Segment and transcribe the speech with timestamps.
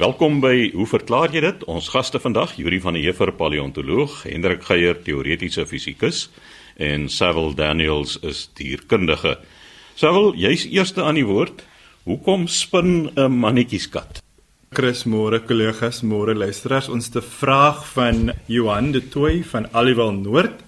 [0.00, 1.64] Welkom by Hoe verklaar jy dit?
[1.68, 6.22] Ons gaste vandag, Yuri van der Heever, paleontoloog, Hendrik Geier, teoretiese fisikus
[6.80, 9.34] en Sewil Daniels is dierkundige.
[10.00, 11.60] Sewil, jy's eerste aan die woord.
[12.08, 14.22] Hoekom spin 'n mannetjieskat?
[14.72, 20.64] Chris Moore, kollegas, Moore luisteraars, ons te vraag van Johan de Tooi van Aliwal Noord.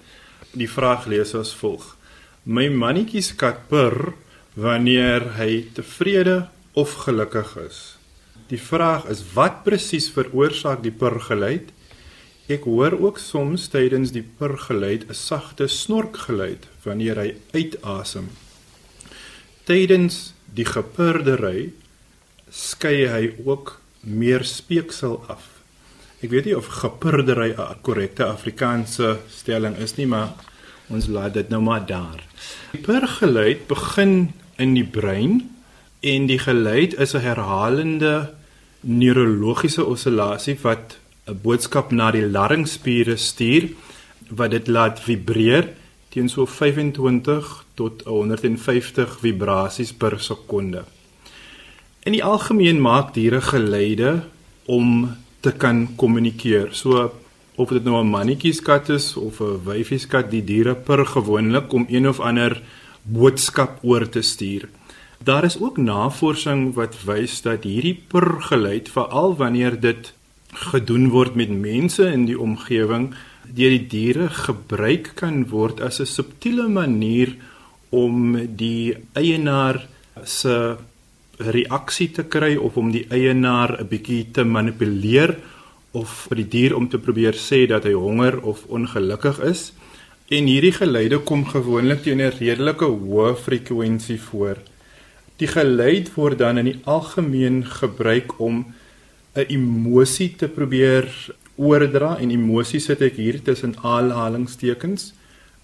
[0.53, 1.97] Die vraag lees as volg:
[2.43, 4.13] My mannetjieskat purr
[4.53, 8.02] wanneer hy tevrede of gelukkig is.
[8.51, 11.71] Die vraag is wat presies veroorsaak die purgeluid?
[12.51, 18.27] Ek hoor ook soms tydens die purgeluid 'n sagte snorkgeluid wanneer hy uitasem.
[19.63, 21.71] Tydens die gepurdery
[22.51, 25.63] skei hy ook meer speeksel af.
[26.21, 30.35] Ek weet nie of gepurdery 'n korrekte Afrikaanse stelling is nie, maar
[30.89, 32.19] ons laat dit nou maar daar.
[32.71, 35.49] Die purgeluid begin in die brein
[36.03, 38.33] en die geluid is 'n herhalende
[38.81, 43.69] neurologiese oscillasie wat 'n boodskap na die larynxspiere stuur
[44.29, 45.69] wat dit laat vibreer
[46.09, 50.83] teen so 25 tot 150 vibrasies per sekonde.
[52.03, 54.23] In die algemeen maak diere geluide
[54.65, 56.67] om te kan kommunikeer.
[56.71, 57.11] So
[57.55, 62.07] of dit nou 'n mannetjieskat is of 'n wyfieskat, die diere per gewoonlik om een
[62.07, 62.61] of ander
[63.01, 64.69] boodskap oor te stuur.
[65.23, 70.09] Daar is ook navorsing wat wys dat hierdie purgeluid veral wanneer dit
[70.71, 73.13] gedoen word met mense in die omgewing
[73.47, 77.35] deur die diere gebruik kan word as 'n subtiele manier
[77.89, 79.87] om die eienaar
[80.23, 80.75] se
[81.37, 85.37] reaksie te kry of om die eienaar 'n bietjie te manipuleer
[85.91, 89.71] of vir die dier om te probeer sê dat hy honger of ongelukkig is.
[90.27, 94.57] En hierdie geluide kom gewoonlik teen 'n redelike hoë frekwensie voor.
[95.43, 98.63] Die geluid word dan in die algemeen gebruik om
[99.35, 101.09] 'n emosie te probeer
[101.55, 105.13] oordra en emosie sit ek hier tussen aanhalingstekens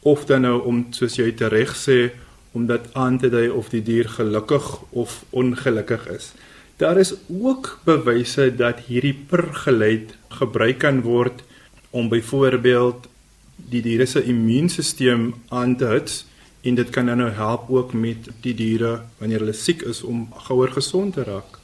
[0.04, 2.12] of dan nou om soos jy reg sê
[2.52, 6.34] om dit aan te dui of die dier gelukkig of ongelukkig is.
[6.78, 11.44] Daar is ook bewyse dat hierdie pergeluid gebruik kan word
[11.92, 13.08] om byvoorbeeld
[13.56, 16.26] die diere se immuunstelsel aan te hits
[16.62, 20.28] en dit kan dan nou help ook met die diere wanneer hulle siek is om
[20.48, 21.60] gouer gesond te raak.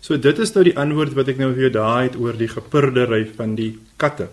[0.00, 2.50] So dit is nou die antwoord wat ek nou vir jou daai het oor die
[2.50, 4.28] gepurdery van die katte.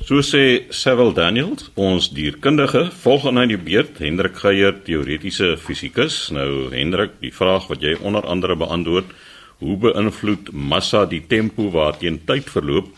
[0.00, 6.30] So sê Sewil Daniels, ons dierkundige, volgende aan die beurt Hendrik Geier, teoretiese fisikus.
[6.32, 9.12] Nou Hendrik, die vraag wat jy onder andere beantwoord,
[9.60, 12.88] hoe beïnvloed massa die tempo waarteen tyd verloop?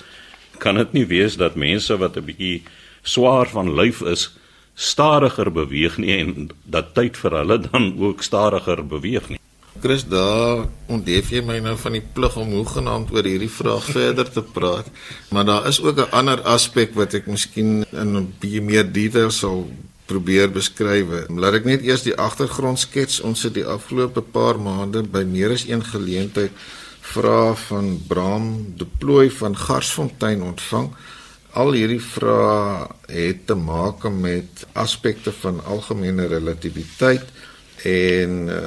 [0.62, 2.62] Kan dit nie wees dat mense wat 'n bietjie
[3.02, 4.30] swaar van lyf is,
[4.74, 9.38] stadiger beweeg nie en dat tyd vir hulle dan ook stadiger beweeg nie.
[9.82, 14.28] Chris, daar ontdef jy my nou van die plig om hoegenaamd oor hierdie vraag verder
[14.30, 14.90] te praat,
[15.32, 19.30] maar daar is ook 'n ander aspek wat ek miskien in 'n bietjie meer detail
[19.30, 19.66] sal
[20.06, 21.28] probeer beskryf.
[21.28, 23.20] Laat ek net eers die agtergrond skets.
[23.20, 26.50] Ons het die afgelope paar maande by meer as een geleentheid
[27.00, 30.90] vrae van Bram De Plooi van Garsfontein ontvang
[31.52, 37.26] Al hierdie vrae het te maak met aspekte van algemene relativiteit
[37.84, 38.60] en uh,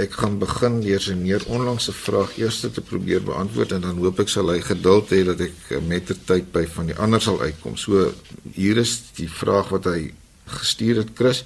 [0.00, 4.20] ek gaan begin deur 'n meer onlangse vraag eers te probeer beantwoord en dan hoop
[4.24, 7.40] ek sal hy geduld hê dat ek met ter tyd by van die ander sal
[7.40, 7.76] uitkom.
[7.76, 8.12] So
[8.54, 10.14] hier is die vraag wat hy
[10.46, 11.44] gestuur het Chris.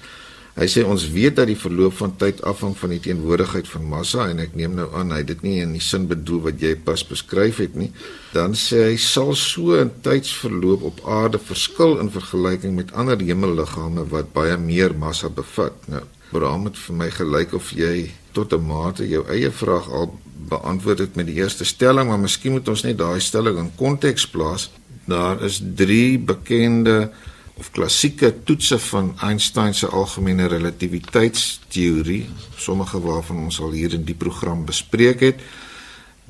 [0.55, 4.29] Hy sê ons weet dat die verloop van tyd afhang van die teenwoordigheid van massa
[4.31, 7.03] en ek neem nou aan hy dit nie in die sin bedoel wat jy pas
[7.03, 7.89] beskryf het nie.
[8.31, 14.07] Dan sê hy sal so 'n tydsverloop op aarde verskil in vergelyking met ander hemelliggame
[14.07, 15.75] wat baie meer massa bevat.
[15.87, 20.19] Nou, Abraham het vir my gelyk of jy tot 'n mate jou eie vraag al
[20.49, 24.27] beantwoord het met die eerste stelling, maar miskien moet ons net daai stelling in konteks
[24.27, 24.71] plaas.
[25.05, 27.11] Daar is 3 bekende
[27.57, 32.25] of klassieke toetse van Einstein se algemene relativiteitsteorie,
[32.59, 35.43] sommige waarvan ons al hier in die program bespreek het.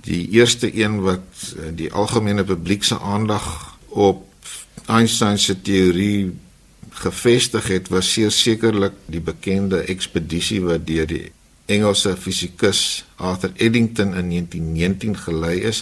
[0.06, 1.26] Die eerste een wat
[1.58, 4.26] eh, die algemene publiek se aandag op
[4.86, 6.36] Einstein se teorie
[6.96, 11.32] gevestig het, was sekerlik die bekende ekspedisie wat deur die
[11.66, 15.82] Engelse fisikus Arthur Eddington in 1919 gelei is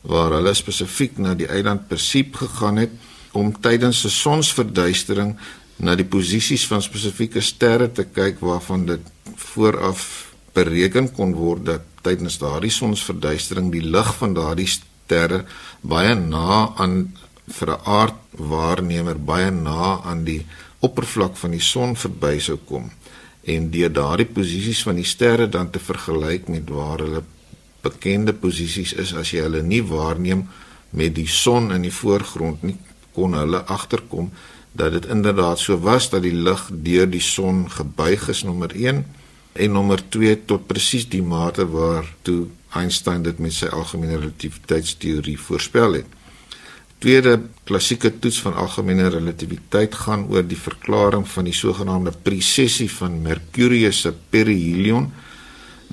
[0.00, 2.92] waar hulle spesifiek na die eiland Persip gegaan het
[3.38, 5.36] om tydens 'n sonsverduistering
[5.76, 9.00] na die posisies van spesifieke sterre te kyk waarvan dit
[9.36, 15.44] vooraf bereken kon word dat tydens daardie sonsverduistering die lig van daardie sterre
[15.80, 17.14] baie na aan
[17.46, 20.42] vir 'n aardwaarnemer baie na aan die
[20.80, 22.90] oppervlak van die son verby sou kom
[23.44, 27.22] en deur daardie posisies van die sterre dan te vergelyk met waar hulle
[27.82, 30.48] bekende posisies is as jy hulle nie waarneem
[30.90, 32.76] met die son in die voorgrond nie
[33.12, 34.30] kon hulle agterkom
[34.72, 39.04] dat dit inderdaad so was dat die lig deur die son gebuig is nommer 1
[39.52, 42.46] en nommer 2 tot presies die mate waar toe
[42.76, 46.16] Einstein dit met sy algemene relativiteitsteorie voorspel het.
[46.98, 53.20] Tweede klassieke toets van algemene relativiteit gaan oor die verklaring van die sogenaamde presessie van
[53.22, 55.06] Mercurius se perihelion.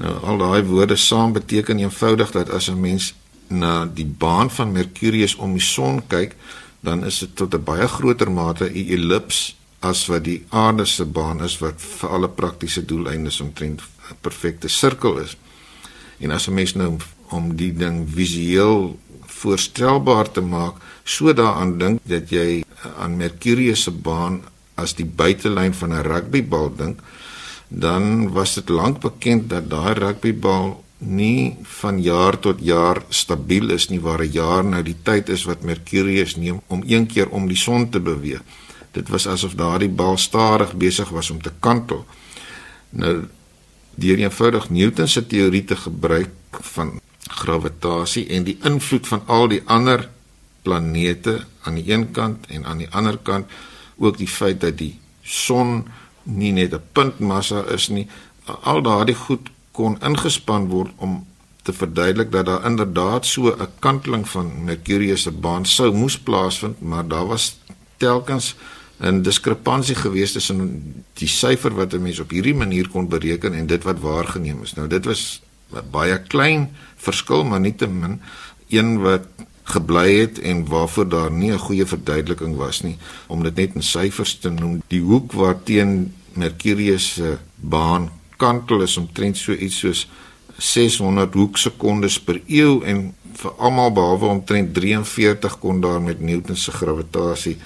[0.01, 3.13] Nou al daai woorde saam beteken eenvoudig dat as 'n mens
[3.47, 6.35] na die baan van Mercurius om die son kyk,
[6.79, 11.05] dan is dit tot 'n baie groter mate 'n ellips as wat die aarde se
[11.05, 15.37] baan is wat vir alle praktiese doeleindes omtrent 'n perfekte sirkel is.
[16.19, 16.97] En as 'n mens nou
[17.29, 22.63] om die ding visueel voorstelbaar te maak, so daaraan dink dat jy
[22.97, 24.41] aan Mercurius se baan
[24.75, 26.99] as die buitelyn van 'n rugbybal dink,
[27.67, 33.89] dan was dit lank bekend dat daai rugbybal nie van jaar tot jaar stabiel is
[33.89, 37.47] nie waar 'n jaar nou die tyd is wat Mercurius neem om een keer om
[37.47, 38.41] die son te beweeg.
[38.91, 42.05] Dit was asof daardie bal stadig besig was om te kantel.
[42.89, 43.27] Nou
[43.95, 49.61] deur eenvoudig Newton se teorie te gebruik van gravitasie en die invloed van al die
[49.65, 50.09] ander
[50.61, 53.51] planete aan die een kant en aan die ander kant
[53.95, 55.85] ook die feit dat die son
[56.23, 58.07] nie net 'n puntmassa is nie
[58.45, 61.19] al daardie goed kon ingespan word om
[61.65, 66.81] te verduidelik dat daar inderdaad so 'n kanteling van Mercurius se baan sou moes plaasvind
[66.81, 67.59] maar daar was
[67.97, 68.55] telkens
[68.99, 70.59] 'n diskrepansie gewees tussen
[71.13, 74.73] die syfer wat 'n mens op hierdie manier kon bereken en dit wat waargeneem is.
[74.73, 75.41] Nou dit was
[75.73, 78.21] 'n baie klein verskil maar nietemin
[78.69, 79.27] een wat
[79.63, 82.97] gebly het en waarvoor daar nie 'n goeie verduideliking was nie
[83.27, 84.81] om dit net in syfers te noem.
[84.87, 88.11] Die hoek waarteen Mercurius se baan
[88.45, 90.05] kantel is omtrent so iets soos
[90.57, 96.71] 600 hoeksekondes per eeu en vir almal behalwe omtrent 43 kon daar met Newton se
[96.71, 97.57] gravitasie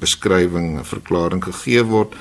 [0.00, 2.14] beskrywing 'n verklaring gegee word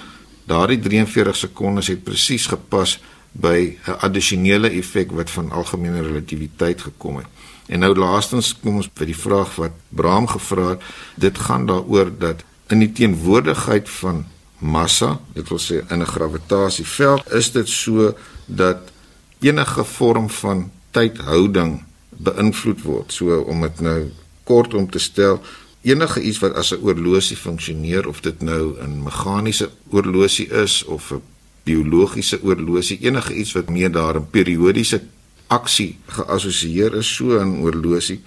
[0.47, 2.97] daardie 43 sekondes het presies gepas
[3.31, 7.27] by 'n addisionele effek wat van algemene relativiteit gekom het.
[7.67, 10.81] En nou laastens kom ons by die vraag wat Bram gevra het.
[11.15, 14.25] Dit gaan daaroor dat in die teenwoordigheid van
[14.59, 18.15] massa, dit wil sê in 'n gravitasieveld, is dit so
[18.45, 18.77] dat
[19.39, 23.13] enige vorm van tydhouding beïnvloed word.
[23.13, 24.11] So om dit nou
[24.43, 25.41] kort om te stel,
[25.81, 31.11] enige iets wat as 'n oorlosie funksioneer of dit nou 'n meganiese oorlosie is of
[31.11, 31.21] 'n
[31.63, 35.01] biologiese oorlosie, enige iets wat meer daar 'n periodiese
[35.47, 38.21] aksie geassosieer is so 'n oorlosie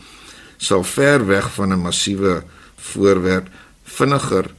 [0.56, 2.44] sal ver weg van 'n massiewe
[2.76, 3.49] voorwerp
[3.83, 4.55] vinniger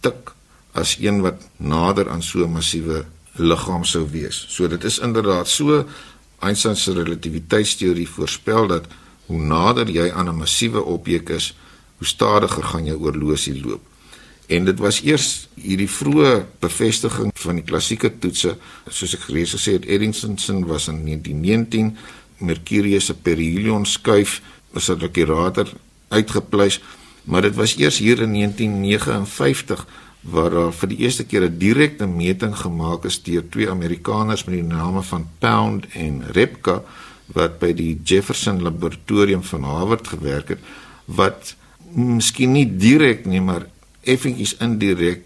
[0.00, 0.35] tik
[0.76, 3.04] as een wat nader aan so 'n massiewe
[3.36, 4.46] liggaam sou wees.
[4.48, 5.84] So dit is inderdaad so
[6.38, 8.84] Einstein se relativiteitsteorie voorspel dat
[9.26, 11.56] hoe nader jy aan 'n massiewe objek is,
[11.98, 13.80] hoe stadiger gaan jou oorlosie loop.
[14.46, 18.56] En dit was eers hierdie vroeë bevestiging van die klassieke toetse,
[18.88, 21.96] soos ek gelees gesê het, Eddington was in 1919
[22.38, 25.68] Mercurius se perihelion skuif was dat die radar
[26.08, 26.80] uitgepleis,
[27.24, 29.86] maar dit was eers hier in 1959
[30.30, 34.54] waar daar vir die eerste keer 'n direkte meting gemaak is deur twee Amerikaners met
[34.54, 36.82] die name van Pound en Repka
[37.26, 40.58] wat by die Jefferson Laboratorium van Harvard gewerk het
[41.04, 41.54] wat
[41.94, 43.66] miskien nie direk nie maar
[44.02, 45.22] effentjies indirek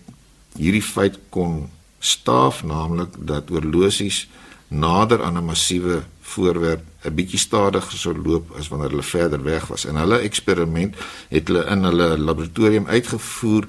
[0.57, 4.29] hierdie feit kon staaf naamlik dat oorlosies
[4.69, 9.67] nader aan 'n massiewe voorwerp 'n bietjie stadiger sou loop as wanneer hulle verder weg
[9.67, 9.85] was.
[9.85, 10.95] En hulle eksperiment
[11.29, 13.65] het hulle in hulle laboratorium uitgevoer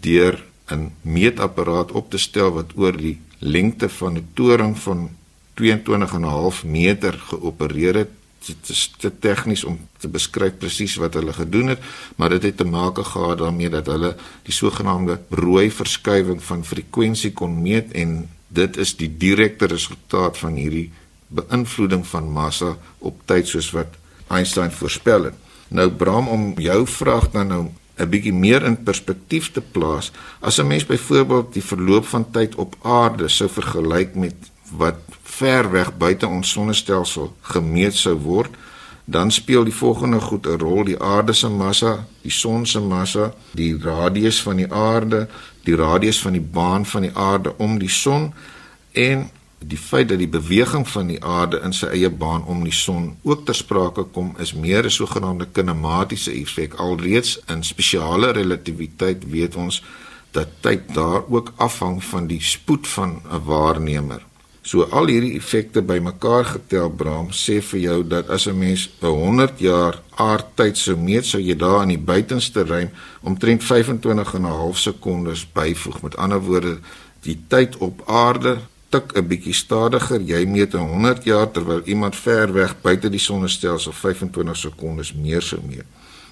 [0.00, 5.10] deur 'n meetapparaat op te stel wat oor die lengte van 'n toring van
[5.54, 8.10] 22 en 'n half meter geopereer het
[8.46, 11.82] dit is te tegnies om te beskryf presies wat hulle gedoen het,
[12.16, 17.32] maar dit het te maak gehad daarmee dat hulle die sogenaamde rooi verskywing van frekwensie
[17.32, 20.90] kon meet en dit is die direkte resultaat van hierdie
[21.32, 23.94] beïnvloeding van massa op tyd soos wat
[24.32, 25.38] Einstein voorspel het.
[25.68, 27.62] Nou Bram om jou vraag dan nou
[27.98, 32.54] 'n bietjie meer in perspektief te plaas, as 'n mens byvoorbeeld die verloop van tyd
[32.54, 34.34] op aarde sou vergelyk met
[34.76, 38.50] wat ver weg buite ons sonnestelsel gemeet sou word,
[39.04, 43.34] dan speel die volgende goed 'n rol: die aarde se massa, die son se massa,
[43.50, 45.28] die radius van die aarde,
[45.64, 48.32] die radius van die baan van die aarde om die son
[48.92, 49.30] en
[49.68, 53.16] die feit dat die beweging van die aarde in sy eie baan om die son
[53.22, 59.56] ook ter sprake kom is meer 'n sogenaamde kinematiese effek alreeds in spesiale relativiteit weet
[59.56, 59.82] ons
[60.30, 64.22] dat tyd daar ook afhang van die spoed van 'n waarnemer
[64.62, 69.06] So al hierdie effekte bymekaar getel Bram sê vir jou dat as 'n mens 'n
[69.06, 72.90] 100 jaar aardtyd sou meet, sou jy daar in die buitenste ruim
[73.22, 76.02] omtrent 25 en 'n half sekondes byvoeg.
[76.02, 76.78] Met ander woorde,
[77.22, 78.58] die tyd op aarde
[78.92, 80.20] tik 'n bietjie stadiger.
[80.20, 85.42] Jy meet 'n 100 jaar terwyl iemand ver weg buite die sonnestelsel 25 sekondes meer
[85.42, 85.86] sou meet.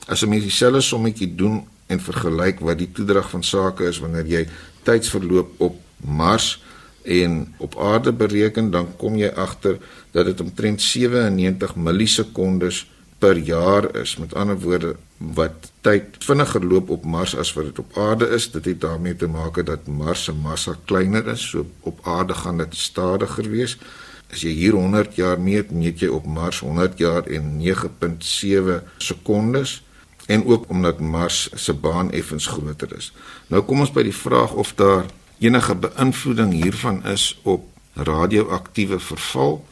[0.07, 4.27] As 'n mens dieselfde sommetjie doen en vergelyk wat die toedrag van sake is wanneer
[4.27, 4.47] jy
[4.83, 6.63] tydsverloop op Mars
[7.03, 9.79] en op aarde bereken dan kom jy agter
[10.11, 12.87] dat dit omtrent 97 millisekondes
[13.21, 14.17] per jaar is.
[14.17, 18.49] Met ander woorde wat tyd vinniger loop op Mars as wat dit op aarde is.
[18.51, 22.59] Dit het daarmee te maak dat Mars se massa kleiner is, so op aarde gaan
[22.59, 23.77] dit stadiger wees.
[24.31, 29.81] As jy hier 100 jaar meet, meet jy op Mars 100 jaar en 9.7 sekondes
[30.31, 33.11] en ook omdat Mars se baan effens groter is.
[33.51, 35.09] Nou kom ons by die vraag of daar
[35.43, 39.65] enige beïnvloeding hiervan is op radioaktiewe verval.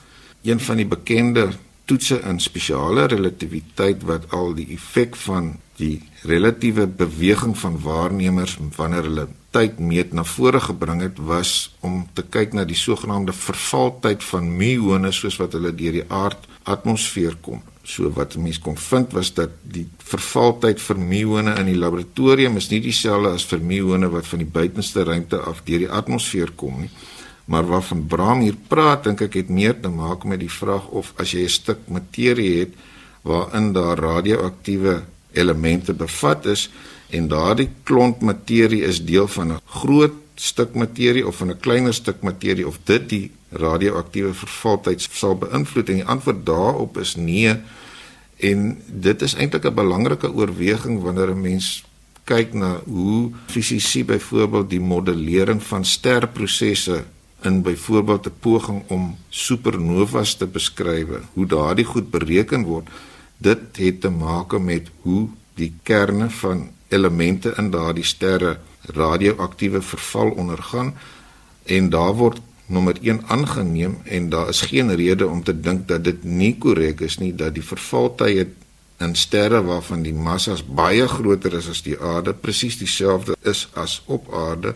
[0.43, 1.49] Een van die bekende
[1.89, 9.07] toetse in spesiale relativiteit wat al die effek van die relatiewe beweging van waarnemers wanneer
[9.09, 11.53] hulle tyd meet na vore gebring het was
[11.87, 17.39] om te kyk na die sogenaamde vervaltyd van muone soos wat hulle deur die aardatmosfeer
[17.41, 17.63] kom.
[17.89, 22.69] So wat mense kon vind was dat die vervaltyd vir muone in die laboratorium is
[22.73, 26.83] nie dieselfde as vir muone wat van die buitenste ruimte af deur die atmosfeer kom
[26.85, 26.91] nie.
[27.49, 31.15] Maar waarvan Bram hier praat, dink ek het meer te maak met die vraag of
[31.17, 32.75] as jy 'n stuk materie het
[33.25, 35.03] waarin daar radioaktiewe
[35.33, 36.69] elemente bevat is
[37.11, 41.95] en daardie klont materie is deel van 'n groot stuk materie of van 'n kleiner
[41.95, 47.57] stuk materie of dit die radioaktiewe vervaltyd sal beïnvloed en die antwoord daarop is nee.
[48.37, 51.85] En dit is eintlik 'n belangrike oorweging wanneer 'n mens
[52.25, 57.05] kyk na hoe fisici byvoorbeeld die modellering van sterprosesse
[57.43, 62.89] in byvoorbeeld 'n poging om supernovas te beskryf, hoe daardie goed bereken word,
[63.37, 70.31] dit het te maak met hoe die kerne van elemente in daardie sterre radioaktiewe verval
[70.31, 70.95] ondergaan
[71.65, 76.05] en daar word nommer 1 aangeneem en daar is geen rede om te dink dat
[76.05, 78.47] dit nie korrek is nie dat die vervaltye
[78.99, 84.03] in sterre waarvan die massas baie groter is as die aarde presies dieselfde is as
[84.07, 84.75] op aarde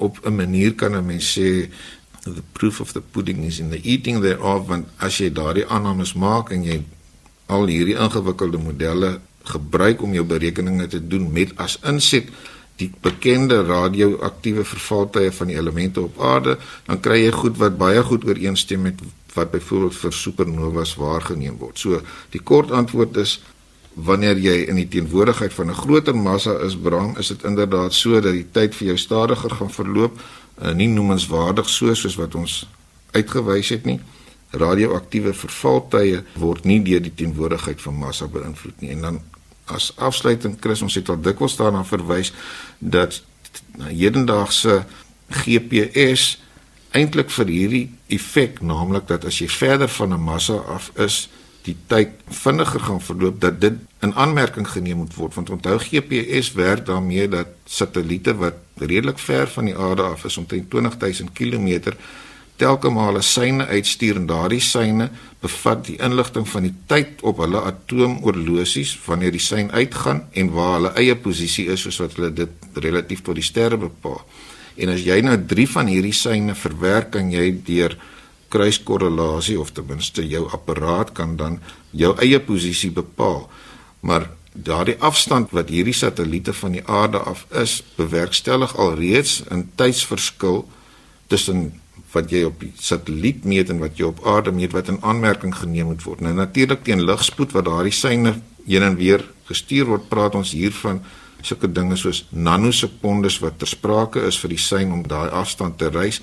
[0.00, 1.68] op 'n manier kan 'n mens sê
[2.24, 6.14] the proof of the pudding is in the eating thereof want as jy daardie aannames
[6.14, 6.82] maak en jy
[7.46, 12.28] al hierdie ingewikkelde modelle gebruik om jou berekeninge te doen met as inset
[12.80, 18.02] die bekende radioaktiewe vervaltye van die elemente op aarde dan kry jy goed wat baie
[18.02, 19.00] goed ooreenstem met
[19.34, 21.78] wat byvoorbeeld vir supernovas waargeneem word.
[21.78, 22.00] So
[22.34, 23.38] die kort antwoord is
[23.94, 28.20] wanneer jy in die teenwoordigheid van 'n groter massa is, Bram, is dit inderdaad so
[28.20, 30.20] dat die tyd vir jou stadiger gaan verloop,
[30.62, 32.66] uh, nie noemenswaardig so soos wat ons
[33.10, 34.00] uitgewys het nie.
[34.50, 38.90] Radioaktiewe vervaltye word nie deur die teenwoordigheid van massa beïnvloed nie.
[38.90, 39.20] En dan
[39.64, 42.32] as afsluiting Chris, ons het al dikwels daarna verwys
[42.78, 43.22] dat
[43.78, 44.84] hedendaagse
[45.28, 46.38] GPS
[46.90, 51.28] eintlik vir hierdie effek, naamlik dat as jy verder van 'n massa af is,
[51.66, 56.52] die tyd vinniger gaan verloop dat dit in aanmerking geneem moet word want onthou GPS
[56.56, 61.92] werk daarmee dat satelliete wat redelik ver van die aarde af is omtrent 20000 km
[62.60, 65.08] telke male syne uitstuur en daardie syne
[65.40, 70.74] bevat die inligting van die tyd op hulle atoomoorlosies wanneer die sein uitgaan en waar
[70.76, 74.20] hulle eie posisie is soos wat hulle dit relatief tot die sterre bepaal.
[74.80, 77.96] En as jy nou 3 van hierdie syne verwerk kan jy deur
[78.50, 83.46] kruiskorrelasie of ten minste jou apparaat kan dan jou eie posisie bepaal.
[84.00, 90.68] Maar daardie afstand wat hierdie satelliete van die aarde af is, bewerkstellig alreeds 'n tydsverskil
[91.26, 91.80] tussen
[92.12, 95.54] wat jy op die satelliet meet en wat jy op aarde meet wat in aanmerking
[95.54, 96.20] geneem moet word.
[96.20, 98.34] Nou natuurlik teen ligspoed wat daardie syne
[98.66, 101.02] heen en weer gestuur word, praat ons hier van
[101.42, 105.88] sulke dinge soos nanosekondes wat ter sprake is vir die sein om daai afstand te
[105.88, 106.20] reis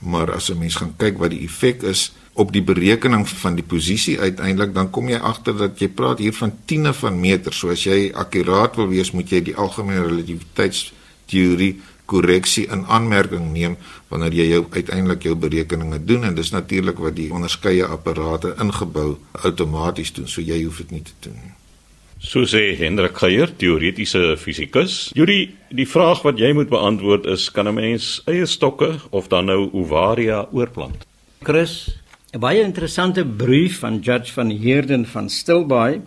[0.00, 3.66] maar as 'n mens gaan kyk wat die effek is op die berekening van die
[3.66, 7.58] posisie uiteindelik dan kom jy agter dat jy praat hier van tiene van meters.
[7.58, 13.76] So as jy akkuraat wil wees, moet jy die algemene relativiteitsteorie korreksie in aanmerking neem
[14.08, 19.18] wanneer jy jou uiteindelik jou berekeninge doen en dis natuurlik wat die onderskeie apparate ingebou
[19.32, 20.28] outomaties doen.
[20.28, 21.54] So jy hoef dit nie te doen nie.
[22.20, 25.12] So sê Hendrik Geier, teoretiese fisikus.
[25.14, 29.46] Juri, die vraag wat jy moet beantwoord is, kan 'n mens eie stokke of dan
[29.46, 31.06] nou ovaria oorplant?
[31.42, 31.90] Chris,
[32.34, 36.00] 'n baie interessante brief van Judge van Heerden van Stilbaai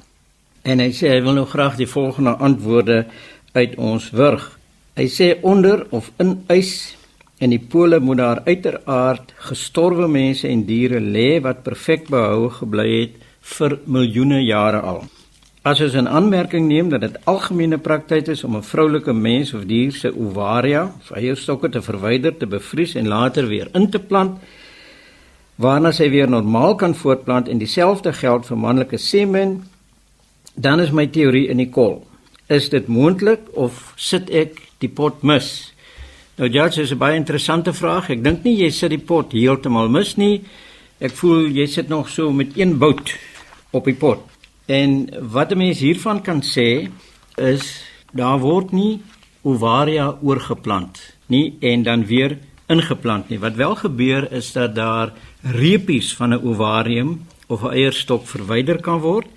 [0.64, 3.06] en hy sê hy wil nou graag die volgende antwoorde
[3.54, 4.60] uit ons wurg.
[4.96, 6.96] Hy sê onder of in ys
[7.42, 12.86] In die pole moet daar uiteraard gestorwe mense en diere lê wat perfek behou gebly
[13.00, 13.16] het
[13.56, 15.02] vir miljoene jare al.
[15.62, 19.66] As ons in aanmerking neem dat dit algemene praktyk is om 'n vroulike mens of
[19.70, 24.40] dier se ovaria, eierstokke te verwyder, te bevries en later weer in te plant,
[25.56, 29.64] waarna sy weer normaal kan voortplant en dieselfde geld vir manlike semen,
[30.56, 32.08] dan is my teorie in die kol.
[32.50, 35.74] Is dit moontlik of sit ek die pot mis?
[36.38, 38.10] Nou ja, dit is 'n baie interessante vraag.
[38.10, 40.42] Ek dink nie jy sit die pot heeltemal mis nie.
[41.00, 43.14] Ek voel jy sit nog so met een bout
[43.72, 44.31] op die pot.
[44.80, 44.90] En
[45.36, 46.90] wat 'n mens hiervan kan sê
[47.36, 47.66] is
[48.12, 49.02] daar word nie
[49.42, 52.38] ovaria oorgeplant nie en dan weer
[52.68, 53.40] ingeplant nie.
[53.40, 59.00] Wat wel gebeur is dat daar reepies van 'n ovarium of 'n eierstok verwyder kan
[59.00, 59.28] word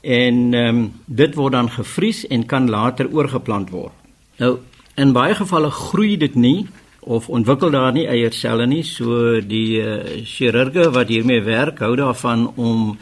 [0.00, 3.92] en ehm um, dit word dan gevries en kan later oorgeplant word.
[4.36, 4.58] Nou
[5.00, 6.66] In baie gevalle groei dit nie
[7.00, 9.94] of ontwikkel daar nie eierselle nie, so die uh,
[10.28, 12.98] chirurge wat hiermee werk, hou daarvan om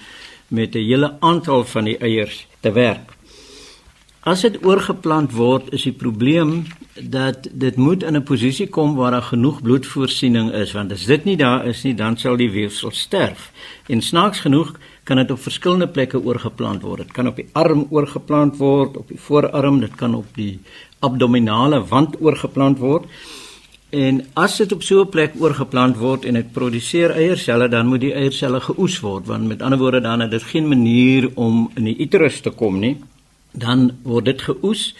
[0.50, 3.18] met 'n hele aantal van die eiers te werk.
[4.20, 6.66] As dit oorgeplant word, is die probleem
[7.00, 11.24] dat dit moet in 'n posisie kom waar daar genoeg bloedvoorsiening is, want as dit
[11.24, 13.50] nie daar is nie, dan sal die weefsel sterf.
[13.86, 16.98] En snaaks genoeg kan dit op verskillende plekke oorgeplant word.
[16.98, 20.60] Dit kan op die arm oorgeplant word, op die voorarm, dit kan op die
[20.98, 23.04] abdominale wand oorgeplant word.
[23.90, 28.00] En as dit op so 'n plek oorgeplant word en dit produseer eierselle, dan moet
[28.00, 31.84] die eierselle geoes word, want met ander woorde dan het dit geen manier om in
[31.84, 32.96] die uterus te kom nie.
[33.52, 34.94] Dan word dit geoes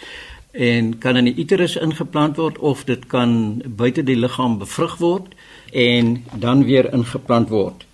[0.51, 5.35] en kan in die uterus ingeplant word of dit kan buite die liggaam bevrug word
[5.71, 7.85] en dan weer ingeplant word.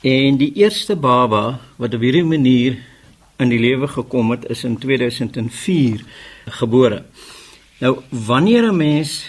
[0.00, 2.76] En die eerste baba wat op hierdie manier
[3.38, 6.04] in die lewe gekom het is in 2004
[6.60, 7.02] gebore.
[7.80, 9.24] Nou wanneer 'n mens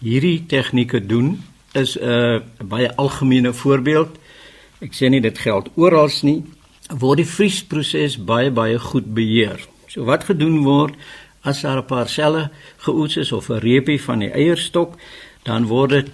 [0.00, 4.18] hierdie tegnieke doen, is 'n uh, baie algemene voorbeeld.
[4.80, 6.44] Ek sê nie dit geld oral nie.
[6.88, 9.60] Word die vriesproses baie baie goed beheer.
[9.88, 10.94] So wat gedoen word
[11.42, 12.50] as daar 'n paar selle
[12.84, 14.96] geoes is of 'n reepie van die eierstok,
[15.44, 16.08] dan word dit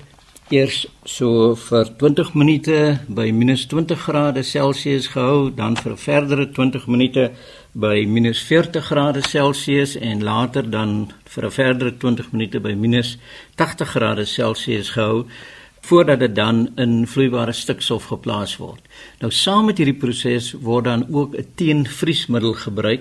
[0.51, 7.31] eers so vir 20 minute by -20 grade Celsius gehou, dan vir verdere 20 minute
[7.73, 13.17] by minus 40 grade Celsius en later dan vir 'n verdere 20 minute by minus
[13.57, 15.27] 80 grade Celsius gehou
[15.81, 18.81] voordat dit dan in vloeibare stikstof geplaas word.
[19.21, 23.01] Nou saam met hierdie proses word dan ook 'n teenvriesmiddel gebruik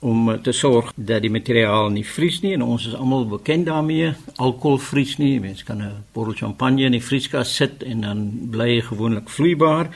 [0.00, 2.52] om te sorg dat die materiaal nie vries nie.
[2.52, 4.12] En ons is almal bekend daarmee.
[4.36, 5.40] Alkohol vries nie.
[5.40, 9.88] Mense kan 'n bottel champagne in die vrieskas sit en dan bly hy gewoonlik vloeibaar.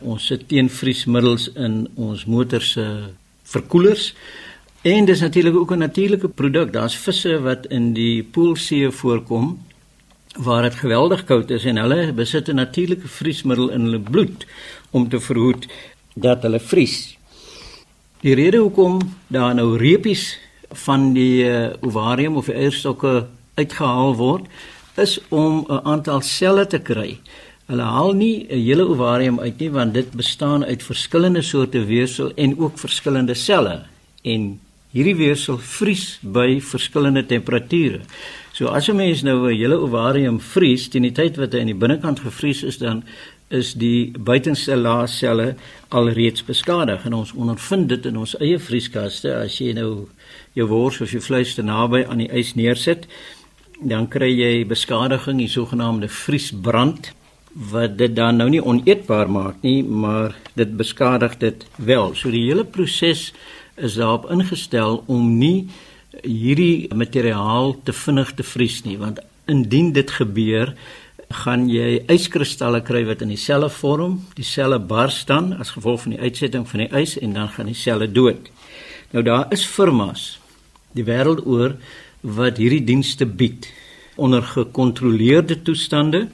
[0.00, 3.12] Ons sit teenvriesmiddels in ons motor se
[3.46, 4.14] verkoelers.
[4.86, 6.72] En dis natuurlik ook 'n natuurlike produk.
[6.72, 9.58] Daar's visse wat in die poolsee voorkom
[10.36, 14.46] waar dit geweldig koud is en hulle besit 'n natuurlike vriesmiddel in hulle bloed
[14.90, 15.66] om te verhoed
[16.14, 17.18] dat hulle vries.
[18.20, 20.38] Die rede hoekom daar nou reepies
[20.70, 24.46] van die uh, ovarium of eierstokke uitgehaal word
[24.96, 27.20] is om 'n aantal selle te kry.
[27.66, 32.32] Hulle haal nie 'n hele ovarium uit nie want dit bestaan uit verskillende soorte weefsel
[32.34, 33.82] en ook verskillende selle.
[34.22, 34.60] En
[34.92, 38.00] hierdie weefsel vries by verskillende temperature.
[38.52, 41.66] So as 'n mens nou 'n hele ovarium vries teen die tyd wat hy aan
[41.66, 43.04] die binnekant gevries is dan
[43.48, 45.54] is die buitenste laag selle
[45.88, 47.04] alreeds beskadig.
[47.04, 49.34] En ons ondervind dit in ons eie vrieskaste.
[49.34, 50.08] As jy nou
[50.52, 53.06] jou wors of jou vleis te naby aan die ys neersit
[53.80, 57.12] dan kry jy beskadiging die sogenaamde vriesbrand
[57.56, 62.12] wat dit dan nou nie oneetbaar maak nie, maar dit beskadig dit wel.
[62.14, 63.30] So die hele proses
[63.76, 65.68] is daarop ingestel om nie
[66.22, 70.74] hierdie materiaal te vinnig te vries nie, want indien dit gebeur,
[71.42, 76.14] gaan jy yskristalle kry wat in dieselfde vorm, die selle bars dan as gevolg van
[76.14, 78.50] die uitsetting van die ys en dan gaan die selle dood.
[79.10, 80.36] Nou daar is firmas
[80.94, 81.76] die wêreld oor
[82.22, 83.68] wat hierdie dienste bied
[84.16, 86.26] onder gekontroleerde toestande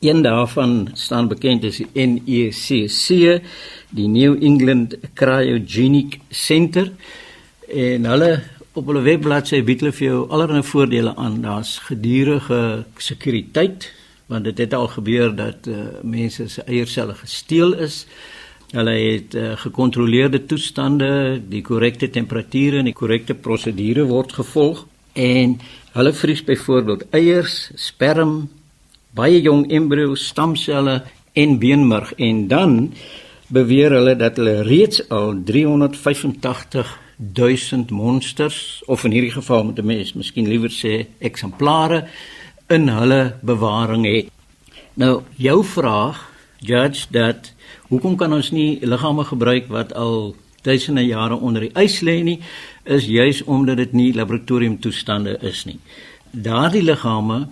[0.00, 3.42] Een daarvan staan bekend as die NECC,
[3.92, 6.86] die New England Cryogenic Center.
[7.68, 8.30] En hulle
[8.72, 11.42] op hulle webbladsy bied hulle vir jou allerlei voordele aan.
[11.44, 13.90] Daar's gedurende sekuriteit,
[14.32, 18.06] want dit het al gebeur dat uh, mense se eierselle gesteel is.
[18.72, 25.58] Hulle het uh, gekontroleerde toestande, die korrekte temperature en die korrekte prosedure word gevolg en
[25.92, 28.48] hulle vries byvoorbeeld eiers, sperm,
[29.14, 32.92] baie jong embrio stamselle en beenmerg en dan
[33.50, 39.86] beweer hulle dat hulle reeds al 385 1000 monsters of in hierdie geval met 'n
[39.86, 42.06] mens miskien liewer sê eksemplare
[42.68, 44.30] in hulle bewaring het.
[44.94, 47.52] Nou jou vraag judge dat
[47.88, 52.40] hoekom kan ons nie liggame gebruik wat al duisende jare onder die ys lê nie
[52.84, 55.78] is juis omdat dit nie laboratoriumtoestande is nie.
[56.30, 57.48] Daardie liggame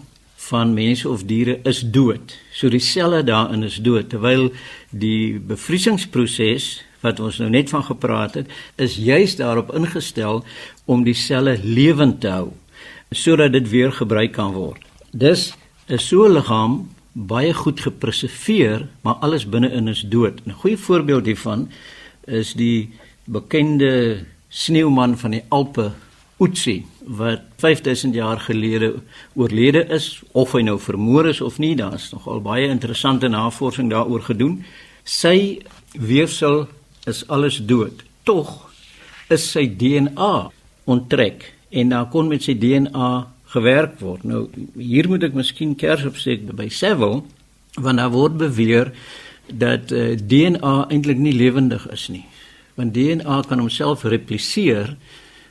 [0.49, 2.35] van mense of diere is dood.
[2.53, 4.49] So die selle daarin is dood terwyl
[4.91, 6.69] die bevriesingsproses
[7.05, 10.43] wat ons nou net van gepraat het, is juis daarop ingestel
[10.91, 12.51] om die selle lewend te hou
[13.15, 14.83] sodat dit weer gebruik kan word.
[15.13, 15.55] Dis
[15.89, 20.41] 'n so liggaam baie goed gepreserveer, maar alles binne-in is dood.
[20.47, 21.71] 'n Goeie voorbeeld hiervan
[22.27, 22.91] is die
[23.25, 25.93] bekende sneeuman van die Alpe,
[26.39, 28.95] Utsi, wat 5000 jaar gelede
[29.35, 34.27] oorlede is, of hy nou vermoor is of nie, daar's nogal baie interessante navorsing daaroor
[34.27, 34.61] gedoen.
[35.09, 35.65] Sy
[35.97, 36.67] weefsel
[37.09, 38.05] is alles dood.
[38.29, 38.69] Tog
[39.33, 40.51] is sy DNA
[40.89, 43.13] onttrek en daar kon met sy DNA
[43.55, 44.25] gewerk word.
[44.29, 47.23] Nou hier moet ek miskien kers opset by Seville
[47.79, 48.93] want daar word beweer
[49.49, 52.27] dat uh, eh, DNA eintlik nie lewendig is nie.
[52.77, 54.93] Want DNA kan homself repliseer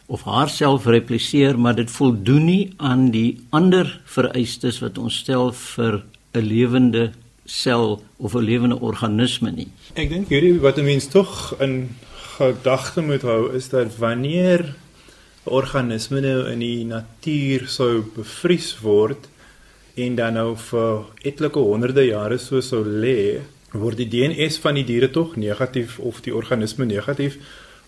[0.07, 6.03] of haarself repliseer, maar dit voldoen nie aan die ander vereistes wat ons stel vir
[6.33, 7.11] 'n lewende
[7.45, 9.67] sel of 'n lewende organisme nie.
[9.95, 11.95] Ek dink hierdie wat 'n mens tog in
[12.37, 14.75] gedagte moet hou is dat wanneer
[15.43, 19.27] organisme nou in die natuur sou bevries word
[19.95, 23.41] en dan nou vir etlike honderde jare so sou lê,
[23.71, 27.37] word die DNA van die diere tog negatief of die organisme negatief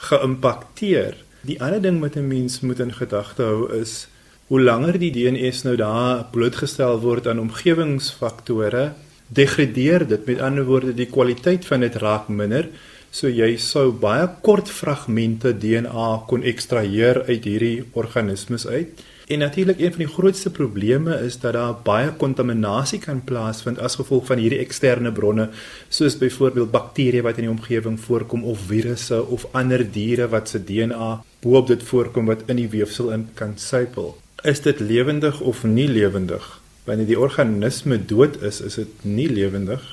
[0.10, 1.15] geïmpakteer.
[1.47, 4.08] Die ander ding wat 'n mens moet in gedagte hou is
[4.47, 8.93] hoe langer die DNA nou daar blootgestel word aan omgewingsfaktore,
[9.28, 10.25] degradeer dit.
[10.25, 12.67] Met ander woorde, die kwaliteit van dit raak minder.
[13.12, 19.06] So jy sou baie kort fragmente DNA kon ekstraheer uit hierdie organismes uit.
[19.29, 23.95] En natuurlik een van die grootste probleme is dat daar baie kontaminasie kan plaasvind as
[23.99, 25.51] gevolg van hierdie eksterne bronne,
[25.89, 30.63] soos byvoorbeeld bakterieë wat in die omgewing voorkom of virusse of ander diere wat se
[30.63, 31.11] DNA
[31.45, 34.15] boop dit voorkom wat in die weefsel in kan sypel.
[34.41, 36.49] Is dit lewendig of nie lewendig?
[36.89, 39.85] Wanneer die organisme dood is, is dit nie lewendig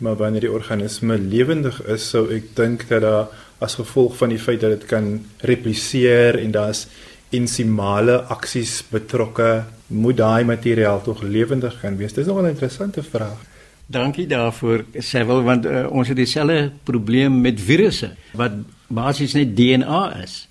[0.00, 3.26] maar wanneer die organisme lewendig is, sou ek dink dat daar
[3.60, 5.10] as gevolg van die feit dat dit kan
[5.44, 6.86] repliseer en daar's
[7.30, 12.12] ensimale aksies betrokke, moet daai materiaal tog lewendig kan wees.
[12.12, 13.38] Dis nogal 'n interessante vraag.
[13.86, 18.52] Dankie daarvoor, Sewil, want uh, ons het dieselfde probleem met virusse wat
[18.86, 20.48] basies net DNA is.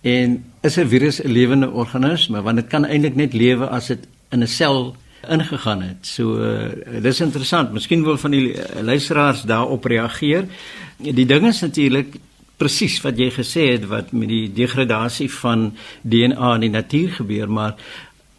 [0.00, 3.98] En is 'n virus 'n lewende organisme want dit kan eintlik net lewe as dit
[4.30, 4.96] in 'n sel
[5.28, 6.06] ingegaan het.
[6.06, 7.72] So uh, dis interessant.
[7.72, 10.44] Miskien wil van die uh, luisteraars daarop reageer.
[10.96, 12.16] Die ding is natuurlik
[12.62, 15.72] presies wat jy gesê het wat met die degradasie van
[16.02, 17.74] DNA in die natuur gebeur, maar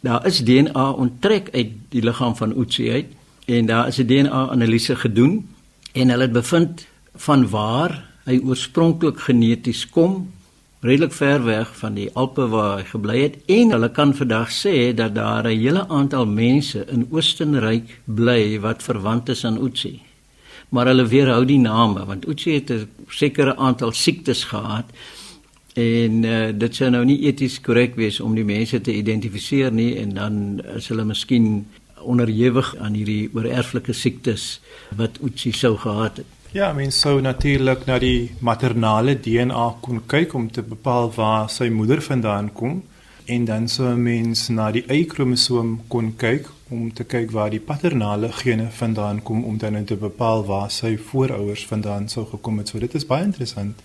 [0.04, 3.12] daar is DNA onttrek uit die liggaam van Utsi uit
[3.46, 5.48] en daar is 'n DNA-analise gedoen
[5.94, 10.32] en hulle het bevind van waar hy oorspronklik geneties kom
[10.80, 14.94] redelik ver weg van die Alpe waar hy gebly het en hulle kan vandag sê
[14.96, 20.13] dat daar 'n hele aantal mense in Oostenryk bly wat verwant is aan Utsi.
[20.74, 24.86] Maar hulle weerhou die name want Utsi het 'n sekere aantal siektes gehad
[25.74, 29.98] en uh, dit sou nou nie eties korrek wees om die mense te identifiseer nie
[29.98, 31.66] en dan is hulle miskien
[32.02, 34.62] onderhewig aan hierdie oorerflike siektes
[34.98, 36.26] wat Utsi sou gehad het.
[36.52, 41.70] Ja, mens sou natuurlik na die maternale DNA kon kyk om te bepaal waar sy
[41.70, 42.84] moeder vandaan kom
[43.26, 48.32] en dan sou mens na die Y-kromosoom kon kyk om te kyk waar die paternale
[48.32, 52.70] gene vandaan kom om dan te bepaal waar sy voorouers vandaan sou gekom het.
[52.70, 53.80] So dit is baie interessant.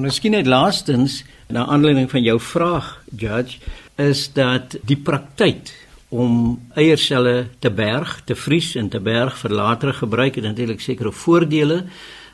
[0.00, 3.58] Miskien net laastens, na aanleiding van jou vraag, Judge,
[4.00, 5.74] is dat die praktyk
[6.08, 11.12] om eierselle te berg, te vries en te berg vir latere gebruik het natuurlik sekere
[11.12, 11.84] voordele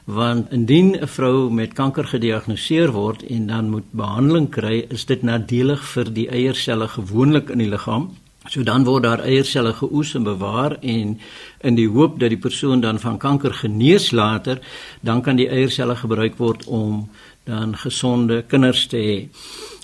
[0.07, 5.23] want indien 'n vrou met kanker gediagnoseer word en dan moet behandeling kry, is dit
[5.23, 8.11] nadelig vir die eierselle gewoonlik in die liggaam.
[8.49, 11.19] So dan word daar eierselle geoes en bewaar en
[11.61, 14.61] in die hoop dat die persoon dan van kanker genees later,
[15.01, 17.09] dan kan die eierselle gebruik word om
[17.45, 19.29] dan gesonde kinders te hê.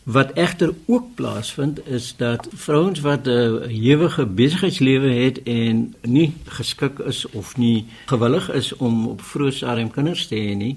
[0.02, 6.98] Wat egter ook plaasvind is dat vrouens wat 'n ewige besigheidslewe het en nie geskik
[6.98, 10.76] is of nie gewillig is om op vroeë stadium kinders te hê nie,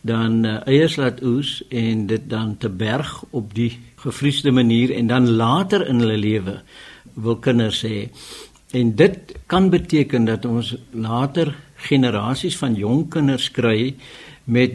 [0.00, 5.06] dan uh, eiers laat oes en dit dan te berg op die gevriesde manier en
[5.06, 6.62] dan later in hulle lewe
[7.14, 8.08] wil kinders hê.
[8.70, 13.94] En dit kan beteken dat ons later generasies van jong kinders kry
[14.44, 14.72] met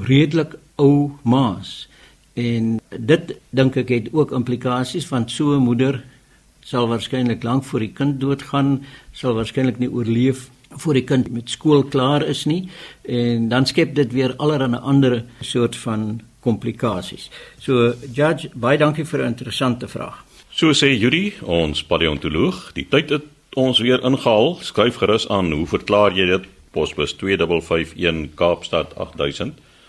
[0.00, 1.88] redelik ou maas.
[2.34, 6.02] En dit dink ek het ook implikasies van so 'n moeder
[6.64, 11.50] sal waarskynlik lank voor die kind doodgaan, sal waarskynlik nie oorleef voor die kind met
[11.50, 12.68] skool klaar is nie
[13.02, 17.30] en dan skep dit weer allerlei ander soort van komplikasies.
[17.58, 20.24] So judge, baie dankie vir 'n interessante vraag.
[20.50, 24.58] So sê Judy, ons paleontoloog, die tyd het ons weer ingehaal.
[24.60, 26.44] Skryf gerus aan, hoe verklaar jy dit?
[26.70, 29.58] Posbus 2551 Kaapstad 8000